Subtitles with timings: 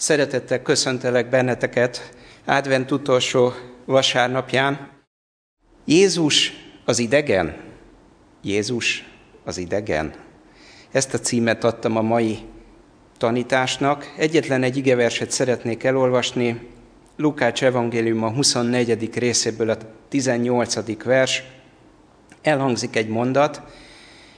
[0.00, 2.14] Szeretettel köszöntelek benneteket
[2.44, 3.52] advent utolsó
[3.84, 4.90] vasárnapján.
[5.84, 6.52] Jézus
[6.84, 7.56] az idegen?
[8.42, 9.04] Jézus
[9.44, 10.14] az idegen?
[10.92, 12.38] Ezt a címet adtam a mai
[13.18, 14.14] tanításnak.
[14.16, 16.68] Egyetlen egy igeverset szeretnék elolvasni.
[17.16, 19.18] Lukács evangélium a 24.
[19.18, 19.76] részéből a
[20.08, 21.02] 18.
[21.04, 21.42] vers.
[22.42, 23.62] Elhangzik egy mondat,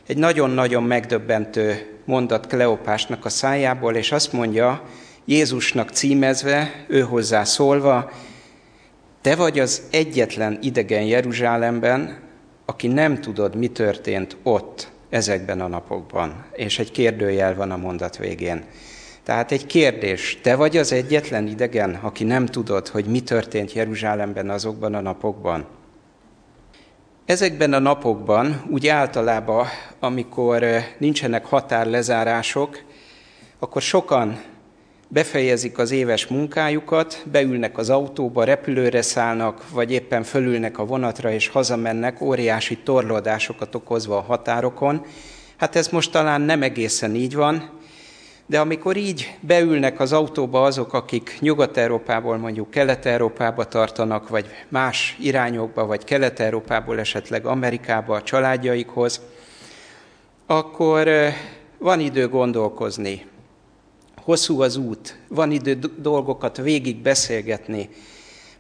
[0.07, 4.83] egy nagyon-nagyon megdöbbentő mondat Kleopásnak a szájából, és azt mondja,
[5.31, 8.11] Jézusnak címezve, ő hozzá szólva,
[9.21, 12.19] te vagy az egyetlen idegen Jeruzsálemben,
[12.67, 16.45] aki nem tudod, mi történt ott ezekben a napokban.
[16.53, 18.65] És egy kérdőjel van a mondat végén.
[19.23, 24.51] Tehát egy kérdés, te vagy az egyetlen idegen, aki nem tudod, hogy mi történt Jeruzsálemben
[24.51, 25.67] azokban a napokban?
[27.25, 29.67] Ezekben a napokban, úgy általában,
[30.01, 30.65] amikor
[30.99, 32.83] nincsenek határlezárások,
[33.59, 34.57] akkor sokan
[35.09, 41.49] befejezik az éves munkájukat, beülnek az autóba, repülőre szállnak, vagy éppen fölülnek a vonatra és
[41.49, 45.05] hazamennek, óriási torlódásokat okozva a határokon.
[45.57, 47.71] Hát ez most talán nem egészen így van,
[48.47, 55.87] de amikor így beülnek az autóba azok, akik Nyugat-Európából mondjuk Kelet-Európába tartanak, vagy más irányokba,
[55.87, 59.21] vagy Kelet-Európából esetleg Amerikába a családjaikhoz,
[60.47, 61.35] akkor eh,
[61.79, 63.27] van idő gondolkozni,
[64.29, 67.89] hosszú az út, van idő dolgokat végig beszélgetni,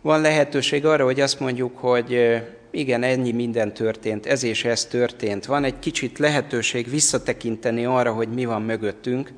[0.00, 5.47] van lehetőség arra, hogy azt mondjuk, hogy igen, ennyi minden történt, ez és ez történt.
[5.47, 9.33] Van egy kicsit lehetőség visszatekinteni arra, hogy mi van mögöttünk,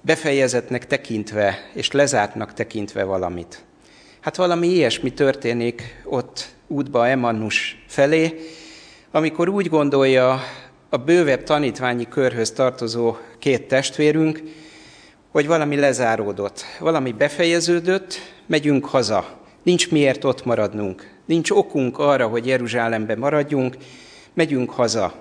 [0.00, 3.64] befejezetnek tekintve és lezártnak tekintve valamit.
[4.20, 8.40] Hát valami ilyesmi történik ott útba Emannus felé,
[9.10, 10.40] amikor úgy gondolja
[10.88, 14.42] a bővebb tanítványi körhöz tartozó két testvérünk,
[15.30, 19.38] hogy valami lezáródott, valami befejeződött, megyünk haza.
[19.62, 21.10] Nincs miért ott maradnunk.
[21.24, 23.76] Nincs okunk arra, hogy Jeruzsálemben maradjunk,
[24.34, 25.14] megyünk haza.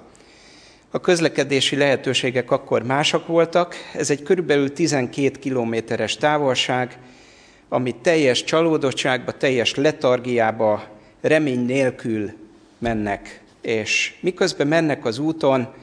[0.92, 6.98] A közlekedési lehetőségek akkor másak voltak, ez egy körülbelül 12 kilométeres távolság,
[7.70, 10.84] amit teljes csalódottságba, teljes letargiába,
[11.22, 12.32] remény nélkül
[12.78, 13.42] mennek.
[13.62, 15.74] És miközben mennek az úton,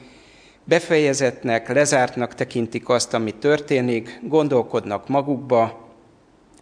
[0.67, 5.85] befejezetnek, lezártnak tekintik azt, ami történik, gondolkodnak magukba,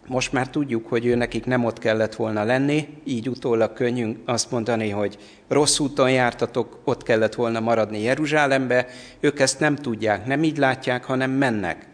[0.06, 4.50] most már tudjuk, hogy ő nekik nem ott kellett volna lenni, így utólag könnyű azt
[4.50, 5.18] mondani, hogy
[5.48, 8.86] rossz úton jártatok, ott kellett volna maradni Jeruzsálembe,
[9.20, 11.86] ők ezt nem tudják, nem így látják, hanem mennek.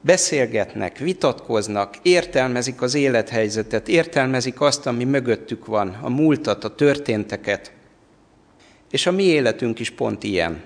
[0.00, 7.72] Beszélgetnek, vitatkoznak, értelmezik az élethelyzetet, értelmezik azt, ami mögöttük van, a múltat, a történteket.
[8.90, 10.62] És a mi életünk is pont ilyen.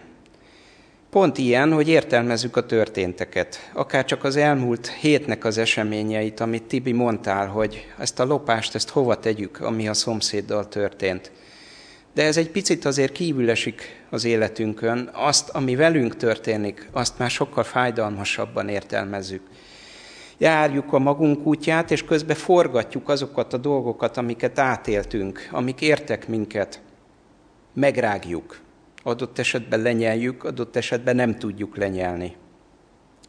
[1.11, 3.71] Pont ilyen, hogy értelmezzük a történteket.
[3.73, 8.89] Akár csak az elmúlt hétnek az eseményeit, amit Tibi mondtál, hogy ezt a lopást, ezt
[8.89, 11.31] hova tegyük, ami a szomszéddal történt.
[12.15, 15.11] De ez egy picit azért kívül esik az életünkön.
[15.13, 19.43] Azt, ami velünk történik, azt már sokkal fájdalmasabban értelmezzük.
[20.39, 26.81] Járjuk a magunk útját, és közben forgatjuk azokat a dolgokat, amiket átéltünk, amik értek minket.
[27.73, 28.61] Megrágjuk,
[29.09, 32.37] adott esetben lenyeljük, adott esetben nem tudjuk lenyelni.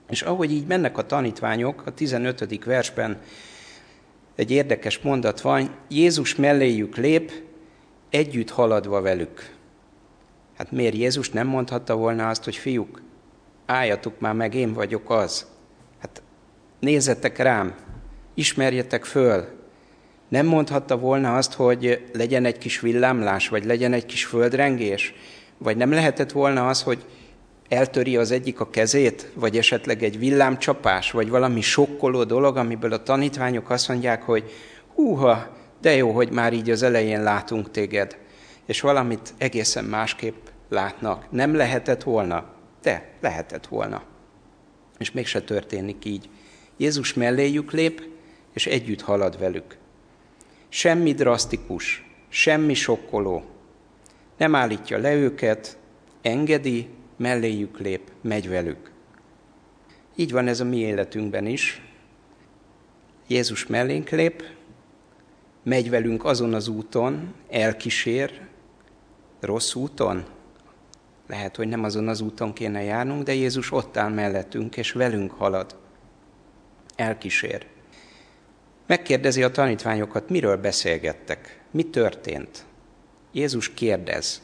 [0.10, 2.66] És ahogy így mennek a tanítványok, a 15.
[2.66, 3.22] versben
[4.36, 7.32] egy érdekes mondat van, Jézus melléjük lép,
[8.10, 9.56] együtt haladva velük.
[10.58, 13.02] Hát miért Jézus nem mondhatta volna azt, hogy fiúk,
[13.66, 15.48] álljatok már meg, én vagyok az.
[16.00, 16.22] Hát
[16.80, 17.76] nézzetek rám,
[18.34, 19.48] ismerjetek föl.
[20.28, 25.14] Nem mondhatta volna azt, hogy legyen egy kis villámlás, vagy legyen egy kis földrengés,
[25.60, 27.06] vagy nem lehetett volna az, hogy
[27.70, 33.04] eltöri az egyik a kezét, vagy esetleg egy villámcsapás, vagy valami sokkoló dolog, amiből a
[33.04, 34.52] tanítványok azt mondják, hogy
[34.96, 38.18] húha, de jó, hogy már így az elején látunk téged,
[38.66, 41.32] és valamit egészen másképp látnak.
[41.32, 42.46] Nem lehetett volna?
[42.82, 44.04] De lehetett volna.
[44.98, 46.30] És mégse történik így.
[46.78, 48.04] Jézus melléjük lép,
[48.54, 49.78] és együtt halad velük.
[50.70, 53.44] Semmi drasztikus, semmi sokkoló,
[54.40, 55.78] nem állítja le őket,
[56.22, 58.92] engedi, melléjük lép, megy velük.
[60.16, 61.82] Így van ez a mi életünkben is.
[63.28, 64.44] Jézus mellénk lép,
[65.64, 68.42] megy velünk azon az úton, elkísér,
[69.40, 70.26] rossz úton.
[71.28, 75.32] Lehet, hogy nem azon az úton kéne járnunk, de Jézus ott áll mellettünk, és velünk
[75.32, 75.76] halad.
[76.96, 77.66] Elkísér.
[78.88, 82.68] Megkérdezi a tanítványokat, miről beszélgettek, mi történt.
[83.32, 84.42] Jézus kérdez.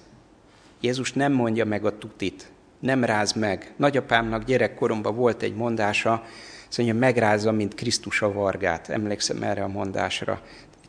[0.82, 3.74] Jézus nem mondja meg a tutit, nem ráz meg.
[3.78, 6.24] Nagyapámnak gyerekkoromban volt egy mondása,
[6.68, 8.90] Azt mondja, megrázza, mint Krisztus a vargát.
[8.90, 10.42] Emlékszem erre a mondásra.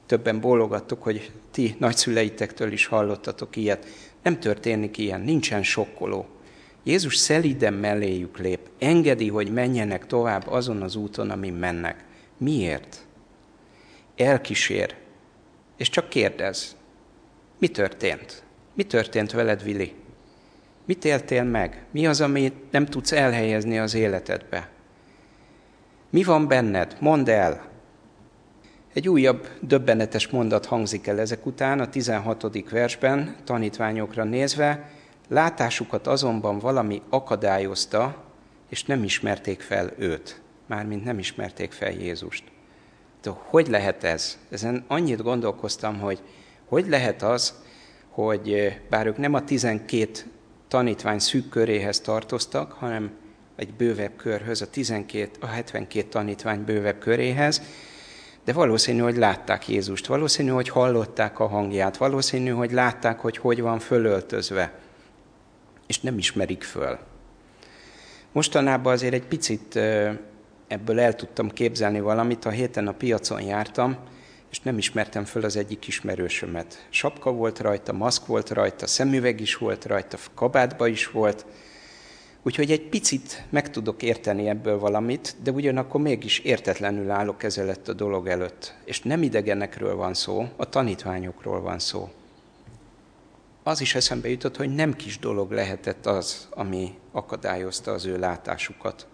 [0.07, 3.87] Többen bólogattok, hogy ti nagyszüleitektől is hallottatok ilyet.
[4.23, 6.27] Nem történik ilyen, nincsen sokkoló.
[6.83, 12.05] Jézus szeliden melléjük lép, engedi, hogy menjenek tovább azon az úton, amin mennek.
[12.37, 13.07] Miért?
[14.17, 14.95] Elkísér,
[15.77, 16.76] és csak kérdez.
[17.59, 18.43] Mi történt?
[18.75, 19.95] Mi történt veled, Vili?
[20.85, 21.85] Mit éltél meg?
[21.91, 24.69] Mi az, amit nem tudsz elhelyezni az életedbe?
[26.11, 26.97] Mi van benned?
[27.01, 27.69] Mondd el!
[28.93, 32.71] Egy újabb döbbenetes mondat hangzik el ezek után, a 16.
[32.71, 34.91] versben, tanítványokra nézve,
[35.29, 38.25] látásukat azonban valami akadályozta,
[38.69, 42.45] és nem ismerték fel őt, mármint nem ismerték fel Jézust.
[43.23, 44.39] De hogy lehet ez?
[44.51, 46.23] Ezen annyit gondolkoztam, hogy
[46.69, 47.55] hogy lehet az,
[48.09, 50.11] hogy bár ők nem a 12
[50.69, 53.11] tanítvány szűk köréhez tartoztak, hanem
[53.57, 57.63] egy bővebb körhöz, a, 12, a 72 tanítvány bővebb köréhez,
[58.45, 63.61] de valószínű, hogy látták Jézust, valószínű, hogy hallották a hangját, valószínű, hogy látták, hogy hogy
[63.61, 64.73] van fölöltözve,
[65.87, 66.99] és nem ismerik föl.
[68.33, 69.77] Mostanában azért egy picit
[70.67, 73.97] ebből el tudtam képzelni valamit, a héten a piacon jártam,
[74.51, 76.87] és nem ismertem föl az egyik ismerősömet.
[76.91, 81.47] Sapka volt rajta, maszk volt rajta, szemüveg is volt rajta, kabátba is volt,
[82.47, 87.93] Úgyhogy egy picit meg tudok érteni ebből valamit, de ugyanakkor mégis értetlenül állok ezelőtt a
[87.93, 88.75] dolog előtt.
[88.85, 92.09] És nem idegenekről van szó, a tanítványokról van szó.
[93.63, 99.07] Az is eszembe jutott, hogy nem kis dolog lehetett az, ami akadályozta az ő látásukat.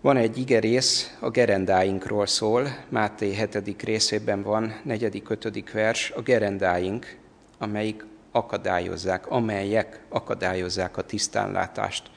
[0.00, 3.82] Van egy igerész, a gerendáinkról szól, Máté 7.
[3.82, 5.64] részében van, 4.-5.
[5.72, 7.16] vers, a gerendáink,
[7.58, 12.10] amelyik akadályozzák, amelyek akadályozzák a tisztánlátást.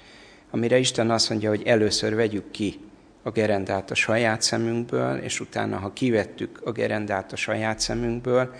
[0.51, 2.79] Amire Isten azt mondja, hogy először vegyük ki
[3.23, 8.55] a gerendát a saját szemünkből, és utána, ha kivettük a gerendát a saját szemünkből,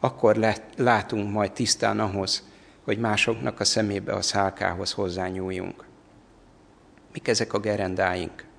[0.00, 2.48] akkor látunk majd tisztán ahhoz,
[2.84, 5.84] hogy másoknak a szemébe a szálkához hozzányúljunk.
[7.12, 8.52] Mik ezek a gerendáink?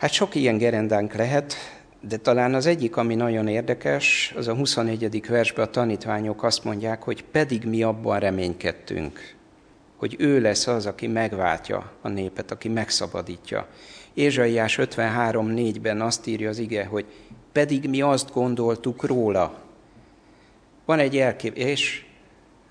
[0.00, 1.54] Hát sok ilyen gerendánk lehet,
[2.00, 5.26] de talán az egyik, ami nagyon érdekes, az a 24.
[5.28, 9.34] versben a tanítványok azt mondják, hogy pedig mi abban reménykedtünk,
[9.96, 13.66] hogy ő lesz az, aki megváltja a népet, aki megszabadítja.
[14.14, 17.04] Ézsaiás 53.4-ben azt írja az ige, hogy
[17.52, 19.62] pedig mi azt gondoltuk róla.
[20.84, 22.06] Van egy elképzelés,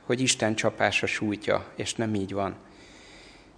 [0.06, 2.56] hogy Isten csapása sújtja, és nem így van.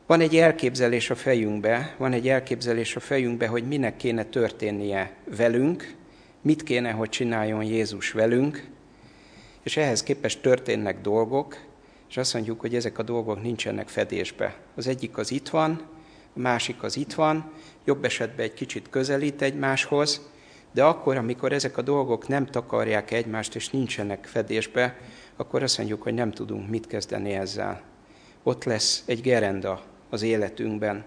[0.06, 5.96] Van egy elképzelés a fejünkbe, van egy elképzelés a fejünkbe, hogy minek kéne történnie velünk,
[6.42, 8.68] mit kéne, hogy csináljon Jézus velünk,
[9.64, 11.58] és ehhez képest történnek dolgok,
[12.10, 14.56] és azt mondjuk, hogy ezek a dolgok nincsenek fedésbe.
[14.76, 15.82] Az egyik az itt van,
[16.36, 17.52] a másik az itt van,
[17.86, 20.30] jobb esetben egy kicsit közelít egymáshoz,
[20.74, 24.98] de akkor, amikor ezek a dolgok nem takarják egymást és nincsenek fedésbe,
[25.36, 27.82] akkor azt mondjuk, hogy nem tudunk mit kezdeni ezzel.
[28.44, 31.04] Ott lesz egy gerenda az életünkben,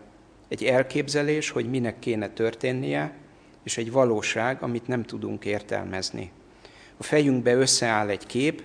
[0.49, 3.13] egy elképzelés, hogy minek kéne történnie,
[3.63, 6.31] és egy valóság, amit nem tudunk értelmezni.
[6.97, 8.63] A fejünkbe összeáll egy kép,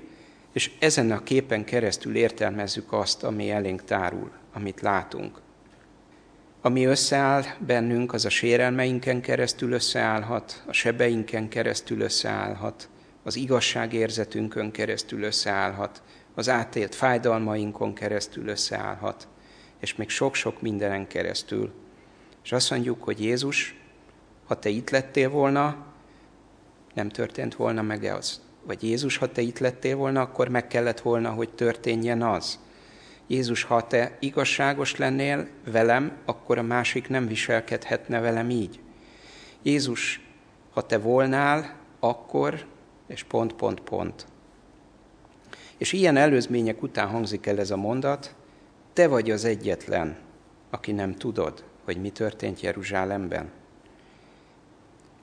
[0.54, 5.42] és ezen a képen keresztül értelmezzük azt, ami elénk tárul, amit látunk.
[6.62, 12.90] Ami összeáll bennünk, az a sérelmeinken keresztül összeállhat, a sebeinken keresztül összeállhat,
[13.24, 16.02] az igazságérzetünkön keresztül összeállhat,
[16.36, 19.28] az átélt fájdalmainkon keresztül összeállhat,
[19.80, 21.72] és még sok-sok mindenen keresztül.
[22.44, 23.76] És azt mondjuk, hogy Jézus,
[24.46, 25.86] ha te itt lettél volna,
[26.94, 31.00] nem történt volna meg az vagy Jézus, ha te itt lettél volna, akkor meg kellett
[31.00, 32.60] volna, hogy történjen az.
[33.28, 38.80] Jézus, ha te igazságos lennél velem, akkor a másik nem viselkedhetne velem így.
[39.62, 40.22] Jézus,
[40.74, 42.66] ha te volnál, akkor,
[43.08, 44.26] és pont, pont, pont.
[45.78, 48.36] És ilyen előzmények után hangzik el ez a mondat,
[49.00, 50.18] te vagy az egyetlen,
[50.70, 53.52] aki nem tudod, hogy mi történt Jeruzsálemben.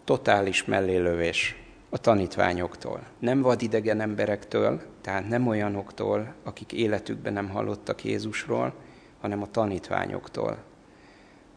[0.05, 1.57] Totális mellélövés
[1.91, 3.07] a tanítványoktól.
[3.19, 8.75] Nem vadidegen emberektől, tehát nem olyanoktól, akik életükben nem hallottak Jézusról,
[9.21, 10.59] hanem a tanítványoktól.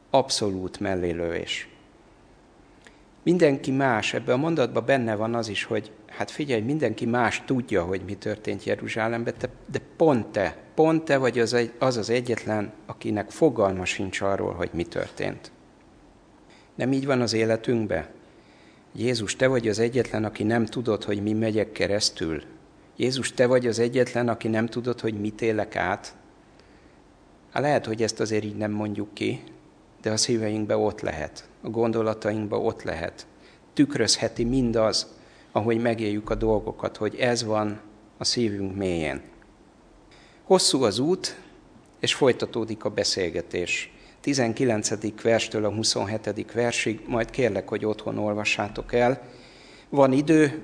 [0.09, 1.69] Abszolút mellélőés.
[3.23, 7.83] Mindenki más, ebben a mondatban benne van az is, hogy hát figyelj, mindenki más tudja,
[7.83, 9.33] hogy mi történt Jeruzsálemben,
[9.71, 14.53] de pont te, pont te vagy az, egy, az az egyetlen, akinek fogalma sincs arról,
[14.53, 15.51] hogy mi történt.
[16.75, 18.05] Nem így van az életünkben?
[18.95, 22.41] Jézus, te vagy az egyetlen, aki nem tudod, hogy mi megyek keresztül.
[22.95, 26.15] Jézus, te vagy az egyetlen, aki nem tudod, hogy mit élek át.
[27.51, 29.43] Hát lehet, hogy ezt azért így nem mondjuk ki,
[30.01, 33.27] de a szíveinkbe ott lehet, a gondolatainkba ott lehet.
[33.73, 35.07] Tükrözheti mindaz,
[35.51, 37.79] ahogy megéljük a dolgokat, hogy ez van
[38.17, 39.21] a szívünk mélyén.
[40.43, 41.39] Hosszú az út,
[41.99, 43.93] és folytatódik a beszélgetés.
[44.21, 45.21] 19.
[45.21, 46.51] verstől a 27.
[46.53, 49.21] versig, majd kérlek, hogy otthon olvassátok el.
[49.89, 50.63] Van idő,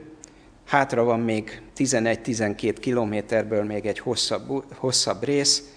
[0.66, 5.75] hátra van még 11-12 kilométerből még egy hosszabb, hosszabb rész,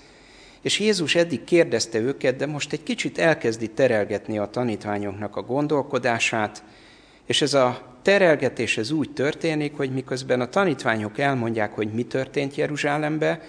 [0.62, 6.64] és Jézus eddig kérdezte őket, de most egy kicsit elkezdi terelgetni a tanítványoknak a gondolkodását,
[7.26, 12.54] és ez a terelgetés ez úgy történik, hogy miközben a tanítványok elmondják, hogy mi történt
[12.54, 13.42] Jeruzsálembe,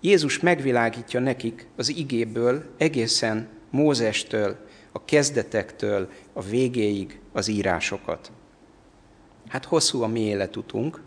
[0.00, 4.56] Jézus megvilágítja nekik az igéből egészen Mózestől,
[4.92, 8.32] a kezdetektől, a végéig az írásokat.
[9.48, 11.02] Hát hosszú a mi életutunk,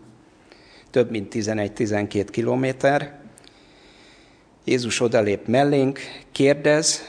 [0.90, 3.19] több mint 11-12 kilométer.
[4.70, 6.00] Jézus odalép mellénk,
[6.32, 7.02] kérdez,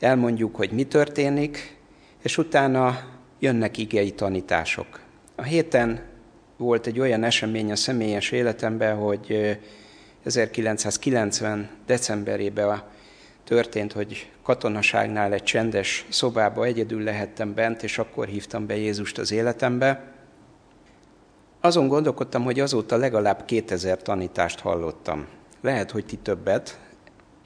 [0.00, 1.76] elmondjuk, hogy mi történik,
[2.22, 3.00] és utána
[3.38, 5.00] jönnek igei tanítások.
[5.34, 6.02] A héten
[6.56, 9.58] volt egy olyan esemény a személyes életemben, hogy
[10.24, 11.68] 1990.
[11.86, 12.82] decemberében
[13.44, 19.32] történt, hogy katonaságnál egy csendes szobába egyedül lehettem bent, és akkor hívtam be Jézust az
[19.32, 20.12] életembe.
[21.60, 25.26] Azon gondolkodtam, hogy azóta legalább 2000 tanítást hallottam.
[25.60, 26.78] Lehet, hogy ti többet.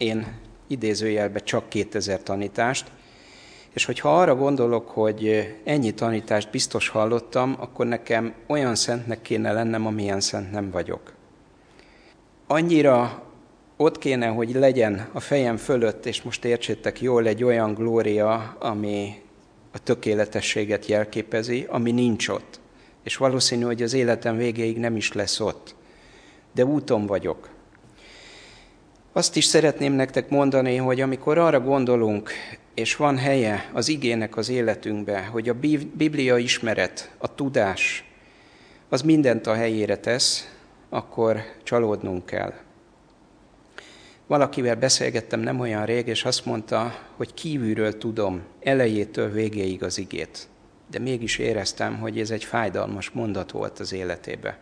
[0.02, 0.26] Én
[0.66, 2.90] idézőjelben csak 2000 tanítást,
[3.72, 9.86] és hogyha arra gondolok, hogy ennyi tanítást biztos hallottam, akkor nekem olyan szentnek kéne lennem,
[9.86, 11.12] amilyen szent nem vagyok.
[12.46, 13.22] Annyira
[13.76, 19.22] ott kéne, hogy legyen a fejem fölött, és most értsétek jól, egy olyan glória, ami
[19.72, 22.60] a tökéletességet jelképezi, ami nincs ott.
[23.02, 25.74] És valószínű, hogy az életem végéig nem is lesz ott.
[26.54, 27.60] De úton vagyok.
[29.14, 32.30] Azt is szeretném nektek mondani, hogy amikor arra gondolunk,
[32.74, 35.54] és van helye az igének az életünkbe, hogy a
[35.94, 38.04] Biblia ismeret, a tudás,
[38.88, 40.54] az mindent a helyére tesz,
[40.88, 42.52] akkor csalódnunk kell.
[44.26, 50.48] Valakivel beszélgettem nem olyan rég, és azt mondta, hogy kívülről tudom, elejétől végéig az igét.
[50.90, 54.58] De mégis éreztem, hogy ez egy fájdalmas mondat volt az életébe.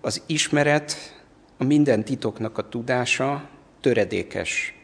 [0.00, 1.15] Az ismeret,
[1.56, 3.48] a minden titoknak a tudása
[3.80, 4.74] töredékes,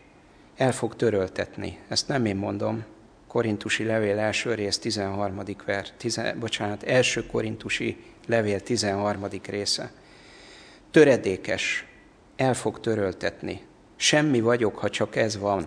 [0.57, 1.79] el fog töröltetni.
[1.89, 2.85] Ezt nem én mondom,
[3.27, 5.43] Korintusi levél első rész 13.
[5.67, 9.27] ver, 10, bocsánat, első Korintusi levél 13.
[9.47, 9.93] része.
[10.91, 11.87] Töredékes,
[12.37, 13.61] el fog töröltetni.
[13.97, 15.67] Semmi vagyok, ha csak ez van.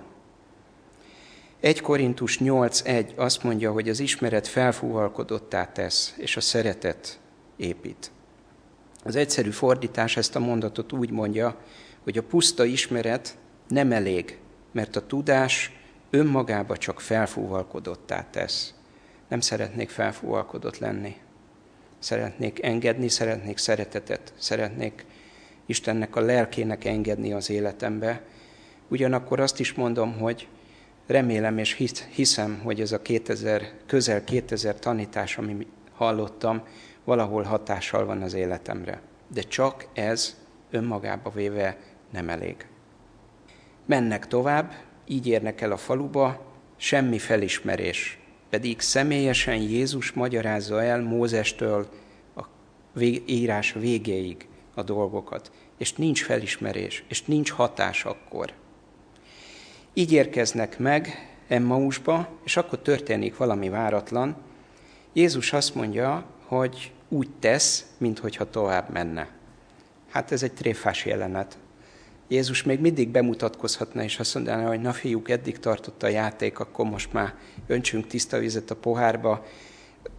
[1.60, 7.20] 1 Korintus 8.1 azt mondja, hogy az ismeret felfúvalkodottá tesz, és a szeretet
[7.58, 8.12] épít.
[9.06, 11.58] Az egyszerű fordítás ezt a mondatot úgy mondja,
[12.04, 14.38] hogy a puszta ismeret nem elég,
[14.72, 15.72] mert a tudás
[16.10, 18.74] önmagába csak felfúvalkodottá tesz.
[19.28, 21.16] Nem szeretnék felfúvalkodott lenni.
[22.00, 25.06] Szeretnék engedni, szeretnék szeretetet, szeretnék
[25.66, 28.22] Istennek a lelkének engedni az életembe.
[28.88, 30.48] Ugyanakkor azt is mondom, hogy
[31.08, 36.64] remélem és hiszem, hogy ez a 2000, közel 2000 tanítás, ami hallottam,
[37.06, 39.02] valahol hatással van az életemre.
[39.28, 40.36] De csak ez
[40.70, 41.78] önmagába véve
[42.12, 42.68] nem elég.
[43.86, 44.74] Mennek tovább,
[45.08, 46.46] így érnek el a faluba,
[46.78, 48.20] semmi felismerés,
[48.50, 51.90] pedig személyesen Jézus magyarázza el Mózestől
[52.36, 52.44] a
[53.26, 58.54] írás végéig a dolgokat, és nincs felismerés, és nincs hatás akkor.
[59.94, 64.36] Így érkeznek meg Emmausba, és akkor történik valami váratlan.
[65.14, 69.28] Jézus azt mondja, hogy úgy tesz, mintha tovább menne.
[70.10, 71.58] Hát ez egy tréfás jelenet.
[72.28, 76.86] Jézus még mindig bemutatkozhatna, és azt mondaná, hogy na fiúk, eddig tartott a játék, akkor
[76.86, 77.34] most már
[77.68, 79.46] öntsünk tiszta vizet a pohárba,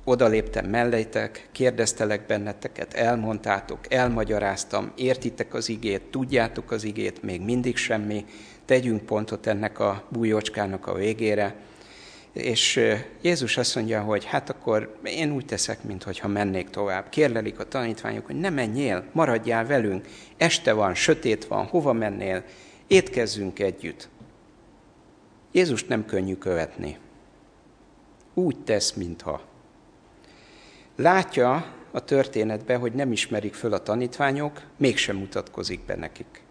[0.05, 8.25] odaléptem mellétek, kérdeztelek benneteket, elmondtátok, elmagyaráztam, értitek az igét, tudjátok az igét, még mindig semmi,
[8.65, 11.55] tegyünk pontot ennek a bújócskának a végére.
[12.37, 12.81] És
[13.21, 17.09] Jézus azt mondja, hogy hát akkor én úgy teszek, mintha mennék tovább.
[17.09, 22.45] Kérlelik a tanítványok, hogy ne menjél, maradjál velünk, este van, sötét van, hova mennél,
[22.87, 24.09] étkezzünk együtt.
[25.53, 26.99] Jézus nem könnyű követni.
[28.35, 29.41] Úgy tesz, mintha.
[30.97, 36.43] Látja a történetbe, hogy nem ismerik föl a tanítványok, mégsem mutatkozik be nekik.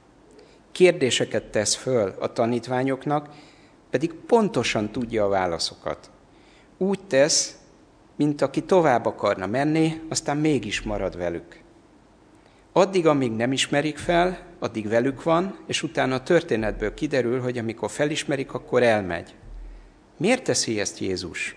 [0.72, 3.30] Kérdéseket tesz föl a tanítványoknak,
[3.89, 6.12] pedig pontosan tudja a válaszokat.
[6.77, 7.58] Úgy tesz,
[8.15, 11.60] mint aki tovább akarna menni, aztán mégis marad velük.
[12.72, 17.92] Addig, amíg nem ismerik fel, addig velük van, és utána a történetből kiderül, hogy amikor
[17.92, 19.36] felismerik, akkor elmegy.
[20.18, 21.56] Miért teszi ezt Jézus?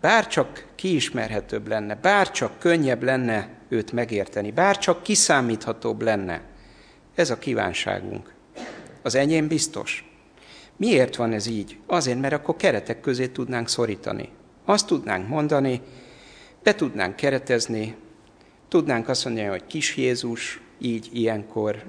[0.00, 6.42] Bár csak kiismerhetőbb lenne, bár csak könnyebb lenne őt megérteni, bár csak kiszámíthatóbb lenne.
[7.14, 8.34] Ez a kívánságunk.
[9.02, 10.09] Az enyém biztos.
[10.80, 11.76] Miért van ez így?
[11.86, 14.28] Azért, mert akkor keretek közé tudnánk szorítani.
[14.64, 15.80] Azt tudnánk mondani,
[16.62, 17.96] be tudnánk keretezni,
[18.68, 21.82] tudnánk azt mondani, hogy kis Jézus, így, ilyenkor,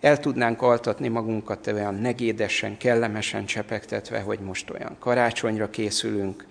[0.00, 6.46] el tudnánk altatni magunkat olyan negédesen, kellemesen csepegtetve, hogy most olyan karácsonyra készülünk,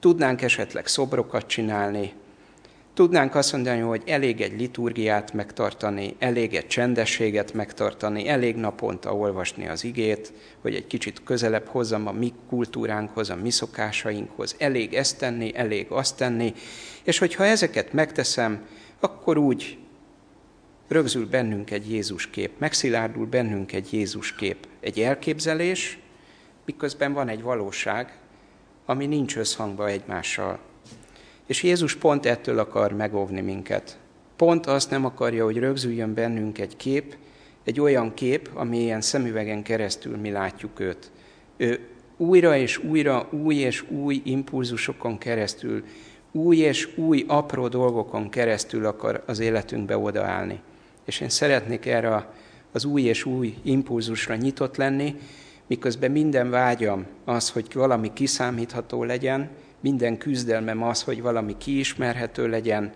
[0.00, 2.12] tudnánk esetleg szobrokat csinálni,
[2.98, 9.68] Tudnánk azt mondani, hogy elég egy liturgiát megtartani, elég egy csendességet megtartani, elég naponta olvasni
[9.68, 15.18] az igét, hogy egy kicsit közelebb hozzam a mi kultúránkhoz, a mi szokásainkhoz, elég ezt
[15.18, 16.54] tenni, elég azt tenni,
[17.02, 18.66] és hogyha ezeket megteszem,
[19.00, 19.78] akkor úgy
[20.88, 25.98] rögzül bennünk egy Jézus kép, megszilárdul bennünk egy Jézus kép, egy elképzelés,
[26.64, 28.18] miközben van egy valóság,
[28.86, 30.67] ami nincs összhangba egymással.
[31.48, 33.98] És Jézus pont ettől akar megóvni minket.
[34.36, 37.16] Pont azt nem akarja, hogy rögzüljön bennünk egy kép,
[37.64, 41.10] egy olyan kép, ami ilyen szemüvegen keresztül mi látjuk őt.
[41.56, 45.84] Ő újra és újra, új és új impulzusokon keresztül,
[46.32, 50.60] új és új apró dolgokon keresztül akar az életünkbe odaállni.
[51.04, 52.32] És én szeretnék erre
[52.72, 55.14] az új és új impulzusra nyitott lenni,
[55.66, 62.92] miközben minden vágyam az, hogy valami kiszámítható legyen, minden küzdelmem az, hogy valami kiismerhető legyen,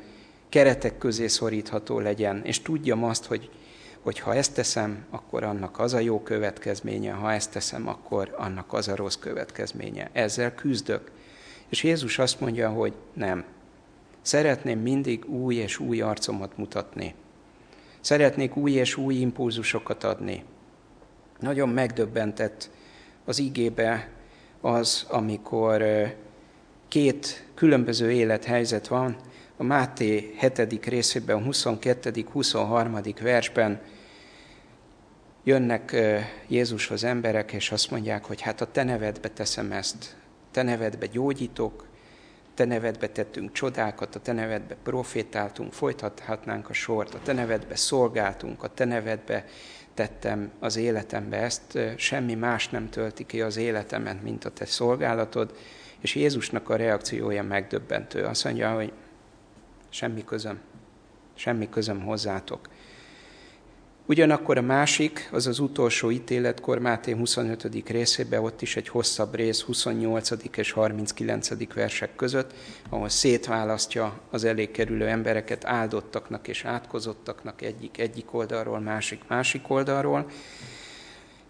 [0.49, 3.51] keretek közé szorítható legyen, és tudjam azt, hogy,
[4.01, 8.73] hogy ha ezt teszem, akkor annak az a jó következménye, ha ezt teszem, akkor annak
[8.73, 10.11] az a rossz következménye.
[10.13, 11.11] Ezzel küzdök.
[11.69, 13.45] És Jézus azt mondja, hogy nem.
[14.23, 17.15] Szeretném mindig új és új arcomat mutatni.
[18.01, 20.45] Szeretnék új és új impulzusokat adni.
[21.41, 22.71] Nagyon megdöbbentett
[23.25, 24.09] az igébe
[24.61, 25.85] az, amikor
[26.93, 29.17] két különböző élethelyzet van.
[29.57, 30.87] A Máté 7.
[30.87, 32.25] részében, 22.
[32.33, 32.99] 23.
[33.21, 33.81] versben
[35.45, 35.97] jönnek
[36.49, 40.17] Jézushoz emberek, és azt mondják, hogy hát a te nevedbe teszem ezt,
[40.51, 41.87] te nevedbe gyógyítok,
[42.55, 48.63] te nevedbe tettünk csodákat, a te nevedbe profétáltunk, folytathatnánk a sort, a te nevedbe szolgáltunk,
[48.63, 49.45] a te nevedbe
[49.95, 55.55] tettem az életembe ezt, semmi más nem tölti ki az életemet, mint a te szolgálatod,
[56.03, 58.25] és Jézusnak a reakciója megdöbbentő.
[58.25, 58.93] Azt mondja, hogy
[59.89, 60.59] semmi közöm,
[61.35, 62.69] semmi közöm hozzátok.
[64.07, 67.89] Ugyanakkor a másik, az az utolsó ítéletkor, Máté 25.
[67.89, 70.31] részében, ott is egy hosszabb rész, 28.
[70.57, 71.75] és 39.
[71.75, 72.55] versek között,
[72.89, 80.27] ahol szétválasztja az elég kerülő embereket áldottaknak és átkozottaknak egyik egyik oldalról, másik másik oldalról,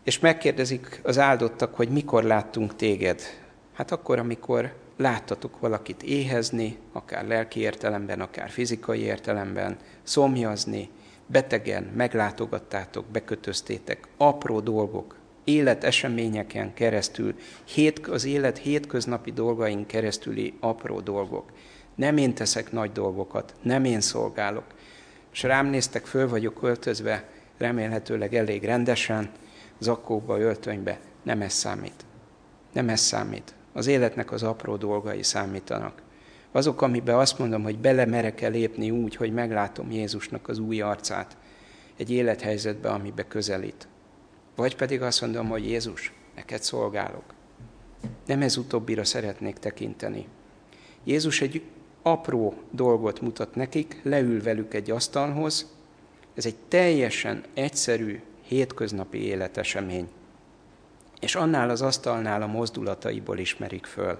[0.04, 3.41] és megkérdezik az áldottak, hogy mikor láttunk téged.
[3.82, 10.88] Hát akkor, amikor láttatok valakit éhezni, akár lelki értelemben, akár fizikai értelemben, szomjazni,
[11.26, 17.34] betegen meglátogattátok, bekötöztétek, apró dolgok, életeseményeken keresztül,
[18.10, 21.52] az élet hétköznapi dolgain keresztüli apró dolgok.
[21.94, 24.66] Nem én teszek nagy dolgokat, nem én szolgálok.
[25.32, 29.30] És rám néztek, föl vagyok öltözve, remélhetőleg elég rendesen,
[29.78, 31.00] zakóba, öltönybe.
[31.22, 32.04] Nem ez számít.
[32.72, 33.54] Nem ez számít.
[33.72, 36.02] Az életnek az apró dolgai számítanak.
[36.52, 41.36] Azok, amiben azt mondom, hogy bele merek-e lépni úgy, hogy meglátom Jézusnak az új arcát
[41.96, 43.88] egy élethelyzetbe, amibe közelít.
[44.56, 47.24] Vagy pedig azt mondom, hogy Jézus, neked szolgálok.
[48.26, 50.26] Nem ez utóbbira szeretnék tekinteni.
[51.04, 51.62] Jézus egy
[52.02, 55.74] apró dolgot mutat nekik, leül velük egy asztalhoz.
[56.34, 60.08] Ez egy teljesen egyszerű, hétköznapi életesemény
[61.22, 64.18] és annál az asztalnál a mozdulataiból ismerik föl.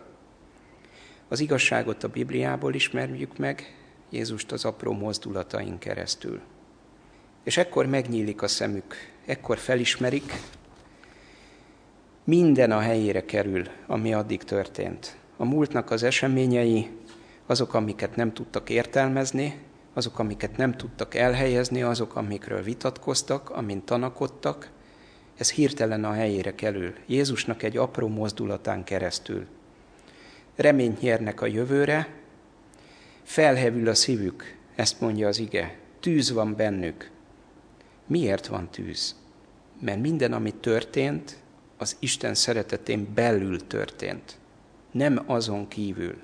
[1.29, 3.77] Az igazságot a Bibliából ismerjük meg,
[4.11, 6.41] Jézust az apró mozdulatain keresztül.
[7.45, 8.95] És ekkor megnyílik a szemük,
[9.27, 10.33] ekkor felismerik,
[12.25, 15.17] minden a helyére kerül, ami addig történt.
[15.37, 16.91] A múltnak az eseményei,
[17.47, 19.61] azok, amiket nem tudtak értelmezni,
[19.95, 24.71] azok, amiket nem tudtak elhelyezni, azok, amikről vitatkoztak, amint tanakodtak,
[25.37, 26.95] ez hirtelen a helyére kerül.
[27.07, 29.47] Jézusnak egy apró mozdulatán keresztül.
[30.57, 32.09] Reményt nyernek a jövőre,
[33.23, 35.79] felhevül a szívük, ezt mondja az ige.
[36.01, 37.11] Tűz van bennük.
[38.07, 39.17] Miért van tűz?
[39.81, 41.37] Mert minden, ami történt,
[41.77, 44.39] az Isten szeretetén belül történt,
[44.91, 46.17] nem azon kívül.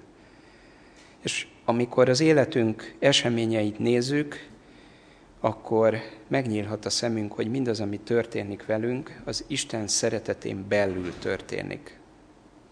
[1.23, 4.49] És amikor az életünk eseményeit nézzük,
[5.41, 5.99] akkor
[6.29, 11.97] megnyílhat a szemünk, hogy mindaz, ami történik velünk, az Isten szeretetén belül történik.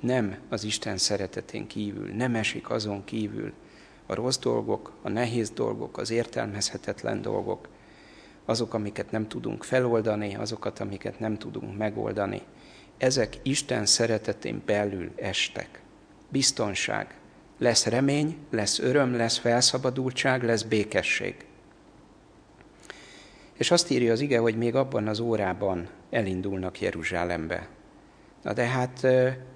[0.00, 3.52] nem az Isten szeretetén kívül, nem esik azon kívül
[4.06, 7.68] a rossz dolgok, a nehéz dolgok, az értelmezhetetlen dolgok,
[8.44, 12.42] azok, amiket nem tudunk feloldani, azokat, amiket nem tudunk megoldani.
[12.98, 15.82] Ezek Isten szeretetén belül estek.
[16.28, 17.14] Biztonság.
[17.58, 21.45] Lesz remény, lesz öröm, lesz felszabadultság, lesz békesség.
[23.56, 27.68] És azt írja az ige, hogy még abban az órában elindulnak Jeruzsálembe.
[28.42, 29.06] Na de hát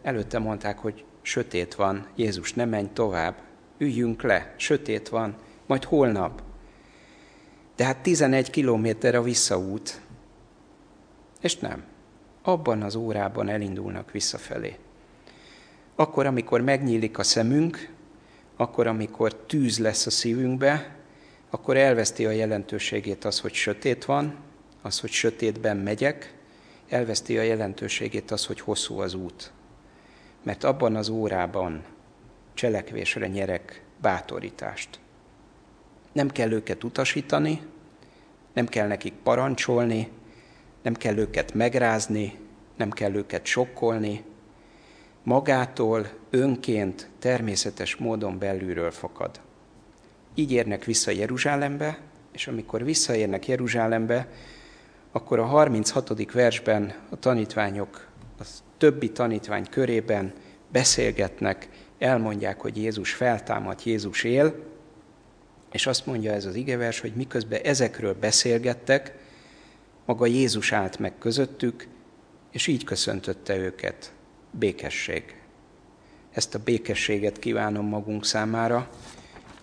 [0.03, 3.35] előtte mondták, hogy sötét van, Jézus ne menj tovább,
[3.79, 5.37] üljünk le, sötét van,
[5.67, 6.43] majd holnap.
[7.77, 10.01] De hát 11 kilométer a visszaút.
[11.41, 11.85] És nem.
[12.43, 14.77] Abban az órában elindulnak visszafelé.
[15.95, 17.93] Akkor, amikor megnyílik a szemünk,
[18.57, 21.00] akkor, amikor tűz lesz a szívünkbe,
[21.51, 24.35] akkor elveszti a jelentőségét az, hogy sötét van,
[24.83, 26.35] az, hogy sötétben megyek,
[26.89, 29.53] elveszti a jelentőségét az, hogy hosszú az út.
[30.43, 31.85] Mert abban az órában
[32.55, 34.99] cselekvésre nyerek bátorítást.
[36.13, 37.61] Nem kell őket utasítani,
[38.53, 40.09] nem kell nekik parancsolni,
[40.83, 42.39] nem kell őket megrázni,
[42.77, 44.25] nem kell őket sokkolni.
[45.23, 49.41] Magától, önként, természetes módon belülről fakad.
[50.35, 51.99] Így érnek vissza Jeruzsálembe,
[52.33, 54.29] és amikor visszaérnek Jeruzsálembe,
[55.13, 56.33] akkor a 36.
[56.33, 58.07] versben a tanítványok,
[58.39, 58.45] a
[58.79, 60.33] többi tanítvány körében
[60.73, 64.55] beszélgetnek, elmondják, hogy Jézus feltámad, Jézus él,
[65.73, 69.15] és azt mondja ez az igevers, hogy miközben ezekről beszélgettek,
[70.07, 71.87] maga Jézus állt meg közöttük,
[72.51, 74.13] és így köszöntötte őket.
[74.51, 75.35] Békesség.
[76.33, 78.91] Ezt a békességet kívánom magunk számára,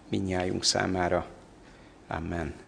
[0.10, 1.26] minnyájunk számára.
[2.08, 2.67] Amen.